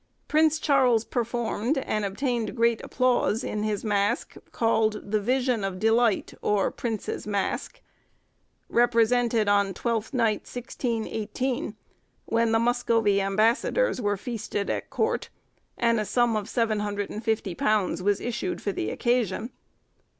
[0.27, 6.33] Prince Charles performed, and obtained great applause in his mask, called 'The Vision of Delight,
[6.41, 7.79] or Prince's Mask,'
[8.67, 11.75] represented on Twelfth Night, 1618,
[12.25, 15.29] when the Muscovy ambassadors were feasted at court,
[15.77, 19.51] and a sum of £750 was issued for the occasion.